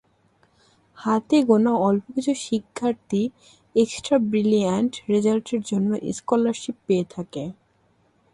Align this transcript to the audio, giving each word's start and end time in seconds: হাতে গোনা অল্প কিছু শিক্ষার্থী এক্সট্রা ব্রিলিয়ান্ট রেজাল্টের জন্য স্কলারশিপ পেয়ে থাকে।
হাতে 0.97 1.37
গোনা 1.49 1.73
অল্প 1.87 2.03
কিছু 2.15 2.33
শিক্ষার্থী 2.45 3.21
এক্সট্রা 3.75 4.17
ব্রিলিয়ান্ট 4.29 4.93
রেজাল্টের 5.11 5.61
জন্য 5.69 5.89
স্কলারশিপ 6.17 6.75
পেয়ে 6.87 7.05
থাকে। 7.13 7.43